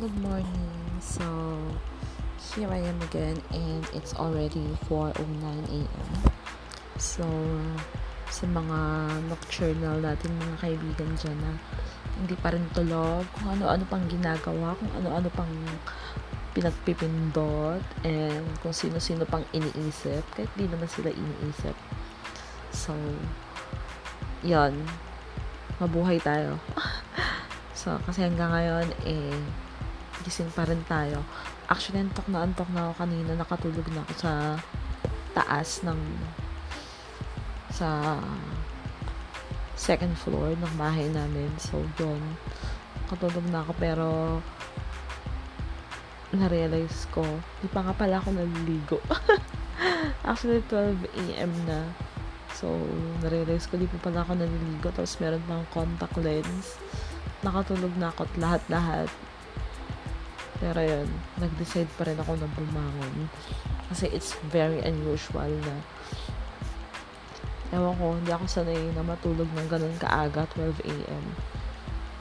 good 0.00 0.16
morning. 0.24 0.72
So, 1.04 1.28
here 2.56 2.72
I 2.72 2.80
am 2.88 2.96
again 3.04 3.36
and 3.52 3.84
it's 3.92 4.16
already 4.16 4.64
4.09 4.88 5.12
a.m. 5.44 6.08
So, 6.96 7.28
sa 8.32 8.48
mga 8.48 8.78
nocturnal 9.28 10.00
natin 10.00 10.40
mga 10.40 10.56
kaibigan 10.56 11.12
dyan 11.20 11.36
na 11.44 11.52
hindi 12.16 12.32
pa 12.40 12.48
rin 12.48 12.64
tulog, 12.72 13.28
kung 13.36 13.60
ano-ano 13.60 13.84
pang 13.92 14.00
ginagawa, 14.08 14.72
kung 14.80 14.88
ano-ano 15.04 15.28
pang 15.36 15.52
pinagpipindot, 16.56 17.84
and 18.00 18.48
kung 18.64 18.72
sino-sino 18.72 19.28
pang 19.28 19.44
iniisip, 19.52 20.24
kahit 20.32 20.48
di 20.56 20.64
naman 20.64 20.88
sila 20.88 21.12
iniisip. 21.12 21.76
So, 22.72 22.96
yon 24.40 24.80
mabuhay 25.76 26.24
tayo. 26.24 26.56
so, 27.76 28.00
kasi 28.08 28.24
hanggang 28.24 28.48
ngayon, 28.48 28.88
eh, 29.04 29.36
gising 30.24 30.52
pa 30.52 30.68
rin 30.68 30.82
tayo. 30.86 31.24
Actually, 31.70 32.04
antok 32.04 32.26
na 32.28 32.44
antok 32.44 32.68
na 32.72 32.90
ako 32.90 33.04
kanina. 33.06 33.32
Nakatulog 33.38 33.86
na 33.92 34.02
ako 34.04 34.12
sa 34.18 34.32
taas 35.32 35.80
ng 35.86 36.00
sa 37.70 38.18
second 39.80 40.12
floor 40.20 40.52
ng 40.58 40.74
bahay 40.76 41.08
namin. 41.08 41.48
So, 41.56 41.80
yun. 41.96 42.20
Nakatulog 43.06 43.46
na 43.48 43.64
ako 43.64 43.72
pero 43.80 44.08
na-realize 46.30 47.10
ko, 47.10 47.26
di 47.58 47.66
pa 47.66 47.82
nga 47.82 47.94
pala 47.94 48.22
ako 48.22 48.30
naliligo. 48.30 48.98
Actually, 50.28 50.62
12 50.70 51.10
a.m. 51.10 51.52
na. 51.66 51.90
So, 52.54 52.70
na-realize 53.24 53.66
ko, 53.66 53.74
di 53.80 53.90
pa 53.90 53.98
pala 53.98 54.22
ako 54.22 54.38
naliligo. 54.38 54.94
Tapos, 54.94 55.18
meron 55.18 55.42
pang 55.50 55.66
contact 55.74 56.14
lens. 56.22 56.78
Nakatulog 57.42 57.90
na 57.98 58.14
ako 58.14 58.30
at 58.30 58.34
lahat-lahat. 58.38 59.10
Pero 60.60 60.80
yun, 60.84 61.08
nag-decide 61.40 61.88
pa 61.96 62.04
rin 62.04 62.20
ako 62.20 62.36
na 62.36 62.48
bumangon. 62.52 63.32
Kasi 63.88 64.12
it's 64.12 64.36
very 64.52 64.84
unusual 64.84 65.50
na 65.64 65.80
ewan 67.70 67.94
ko, 67.96 68.14
hindi 68.18 68.30
ako 68.34 68.44
sanay 68.50 68.78
na 68.92 69.02
matulog 69.02 69.48
ng 69.50 69.68
ganun 69.70 69.96
kaaga, 69.96 70.44
12 70.52 70.84
a.m. 70.84 71.24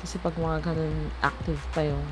Kasi 0.00 0.16
pag 0.18 0.34
mga 0.38 0.72
ganun 0.72 1.12
active 1.20 1.60
pa 1.74 1.82
yung 1.84 2.06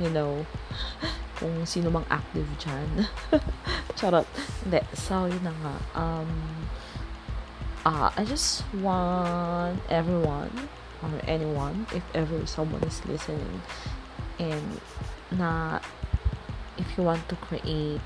you 0.00 0.08
know, 0.08 0.44
kung 1.38 1.52
sino 1.68 1.92
mang 1.92 2.08
active 2.08 2.48
dyan. 2.56 3.04
Charot. 4.00 4.24
Hindi. 4.64 4.80
So, 4.96 5.28
na 5.28 5.52
nga. 5.52 5.76
Um, 5.92 6.30
uh, 7.84 8.08
I 8.16 8.24
just 8.24 8.64
want 8.80 9.84
everyone 9.92 10.72
or 11.04 11.12
anyone, 11.28 11.84
if 11.92 12.04
ever 12.16 12.44
someone 12.48 12.80
is 12.84 13.04
listening, 13.04 13.60
and 14.40 14.80
na 15.36 15.78
if 16.80 16.88
you 16.96 17.04
want 17.04 17.20
to 17.28 17.36
create 17.36 18.00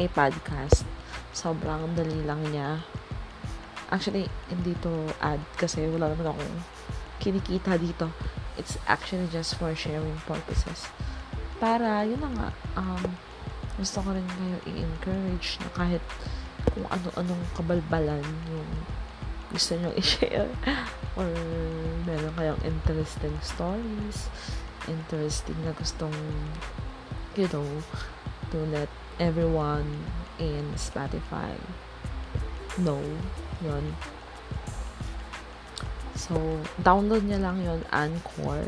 a 0.00 0.06
podcast, 0.16 0.88
sobrang 1.36 1.92
dali 1.92 2.24
lang 2.24 2.40
niya. 2.48 2.80
Actually, 3.92 4.26
hindi 4.48 4.72
to 4.80 5.12
ad 5.20 5.38
kasi 5.60 5.84
wala 5.86 6.10
naman 6.10 6.32
akong 6.32 6.56
kinikita 7.20 7.76
dito. 7.76 8.08
It's 8.56 8.80
actually 8.88 9.28
just 9.28 9.60
for 9.60 9.76
sharing 9.76 10.16
purposes. 10.24 10.88
Para, 11.60 12.02
yun 12.08 12.24
na 12.24 12.30
nga, 12.32 12.48
um, 12.80 13.04
gusto 13.76 14.00
ko 14.00 14.16
rin 14.16 14.24
kayo 14.24 14.56
i-encourage 14.64 15.60
na 15.60 15.70
kahit 15.76 16.04
kung 16.72 16.88
ano-anong 16.88 17.44
kabalbalan 17.52 18.24
yung 18.48 18.70
gusto 19.52 19.78
nyo 19.78 19.92
i-share 19.94 20.50
or 21.20 21.28
meron 22.04 22.34
kayong 22.34 22.60
interesting 22.66 23.36
stories 23.44 24.28
interesting 24.88 25.58
na 25.62 25.74
gustong, 25.74 26.14
you 27.34 27.46
know, 27.50 27.66
to 28.50 28.58
let 28.70 28.88
everyone 29.18 29.86
in 30.38 30.64
Spotify 30.74 31.54
know. 32.78 33.02
Yun. 33.64 33.94
So, 36.16 36.34
download 36.80 37.28
nyo 37.28 37.38
lang 37.38 37.60
yon 37.62 37.80
Anchor 37.92 38.64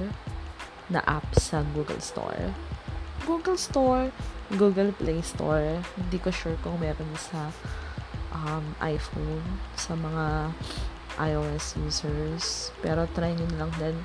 na 0.93 1.01
app 1.05 1.27
sa 1.37 1.65
Google 1.73 2.01
Store. 2.01 2.53
Google 3.25 3.61
Store, 3.61 4.09
Google 4.57 4.93
Play 4.97 5.21
Store. 5.21 5.81
Hindi 5.97 6.19
ko 6.21 6.33
sure 6.33 6.57
kung 6.65 6.81
meron 6.81 7.13
sa 7.17 7.53
um, 8.33 8.65
iPhone, 8.81 9.45
sa 9.77 9.93
mga 9.97 10.55
iOS 11.19 11.75
users. 11.83 12.71
Pero 12.81 13.05
try 13.13 13.35
nyo 13.35 13.47
lang 13.59 13.73
din 13.77 13.99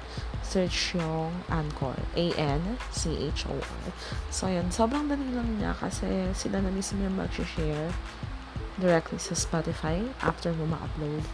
search 0.43 0.99
yung 0.99 1.33
Anchor. 1.49 1.97
A-N-C-H-O-R. 2.13 3.83
So, 4.29 4.51
yun. 4.51 4.69
Sobrang 4.69 5.09
dali 5.09 5.33
lang 5.33 5.49
niya 5.57 5.73
kasi 5.73 6.29
sila 6.37 6.61
na 6.61 6.69
mismo 6.69 7.01
yung 7.01 7.17
mag-share 7.17 7.89
directly 8.77 9.17
sa 9.17 9.33
Spotify 9.33 10.01
after 10.21 10.53
mo 10.53 10.69
ma-upload. 10.69 11.25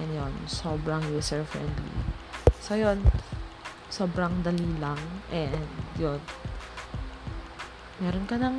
And 0.00 0.08
yun, 0.16 0.32
sobrang 0.48 1.04
user-friendly. 1.12 1.92
So, 2.64 2.80
yun. 2.80 3.04
Sobrang 3.92 4.40
dali 4.40 4.64
lang. 4.80 5.00
And, 5.28 5.68
yun. 6.00 6.20
Meron 8.00 8.24
ka 8.24 8.40
ng 8.40 8.56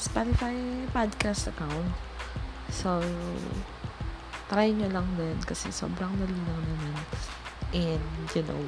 Spotify 0.00 0.56
podcast 0.96 1.52
account. 1.52 1.92
So, 2.72 3.04
try 4.48 4.72
nyo 4.72 4.88
lang 4.88 5.08
din 5.16 5.36
kasi 5.44 5.68
sobrang 5.68 6.12
dali 6.16 6.32
lang 6.32 6.62
naman. 6.64 6.96
And, 7.76 8.04
you 8.32 8.44
know, 8.48 8.64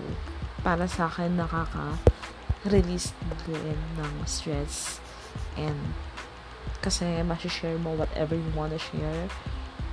para 0.60 0.84
sa 0.84 1.08
akin 1.08 1.40
nakaka-release 1.40 3.16
din 3.48 3.80
ng 3.96 4.12
stress. 4.28 5.00
And 5.56 5.96
kasi 6.80 7.04
share 7.48 7.76
mo 7.80 7.96
whatever 7.96 8.36
you 8.36 8.52
wanna 8.52 8.80
share. 8.80 9.28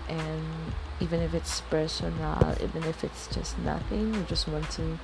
And 0.07 0.71
even 0.99 1.19
if 1.19 1.35
it's 1.35 1.61
personal 1.67 2.55
even 2.63 2.81
if 2.87 3.03
it's 3.03 3.27
just 3.27 3.59
nothing 3.59 4.13
you 4.15 4.23
just 4.25 4.47
want 4.47 4.65
to 4.71 4.97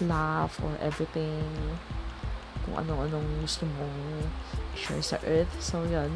laugh 0.00 0.56
or 0.62 0.72
everything 0.80 1.44
kung 2.64 2.86
anong-anong 2.86 3.26
gusto 3.42 3.66
mo 3.66 3.86
share 4.78 5.02
sa 5.02 5.18
earth. 5.26 5.50
So 5.58 5.82
yun. 5.84 6.14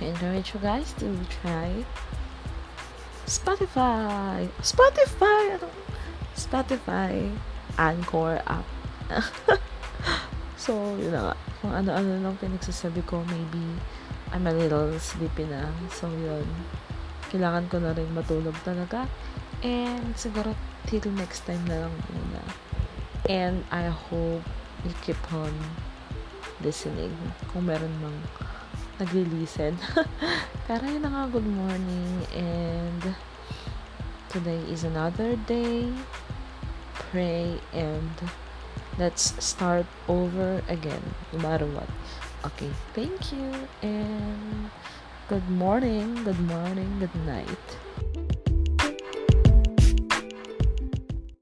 I 0.00 0.10
encourage 0.14 0.56
you 0.56 0.60
guys. 0.60 0.96
To 0.98 1.10
try 1.28 1.84
Spotify. 3.28 4.48
Spotify! 4.64 5.60
Ano? 5.60 5.68
Spotify. 6.32 7.28
Anchor 7.76 8.40
app. 8.48 8.64
so, 10.56 10.96
yun 10.96 11.12
na 11.12 11.20
nga. 11.30 11.36
Kung 11.60 11.76
ano-ano 11.76 12.24
lang 12.24 12.40
pinagsasabi 12.40 13.04
ko, 13.04 13.20
maybe 13.28 13.60
I'm 14.32 14.48
a 14.48 14.54
little 14.56 14.96
sleepy 14.96 15.44
na. 15.44 15.68
So, 15.92 16.08
yun. 16.08 16.48
Kailangan 17.28 17.68
ko 17.68 17.76
na 17.84 17.92
rin 17.92 18.08
matulog 18.16 18.56
talaga. 18.64 19.04
And, 19.60 20.16
siguro, 20.16 20.56
till 20.88 21.04
next 21.12 21.44
time 21.44 21.60
na 21.68 21.84
lang 21.84 21.94
muna. 22.08 22.40
And, 23.28 23.60
I 23.68 23.92
hope 23.92 24.40
you 24.88 24.92
keep 25.04 25.20
on 25.36 25.52
listening. 26.64 27.12
Kung 27.52 27.68
meron 27.68 27.92
mang 28.00 28.16
nagli-listen. 28.98 29.78
Pero 30.68 30.84
yun 30.84 31.06
nga, 31.06 31.30
good 31.30 31.46
morning. 31.46 32.26
And 32.34 33.14
today 34.28 34.60
is 34.68 34.84
another 34.84 35.38
day. 35.46 35.88
Pray 37.08 37.56
and 37.72 38.12
let's 38.98 39.32
start 39.42 39.86
over 40.10 40.60
again, 40.68 41.02
no 41.32 41.38
matter 41.40 41.66
what. 41.66 41.88
Okay, 42.44 42.70
thank 42.92 43.32
you. 43.32 43.48
And 43.80 44.70
good 45.30 45.48
morning, 45.48 46.22
good 46.26 46.40
morning, 46.44 46.90
good 46.98 47.14
night. 47.24 48.27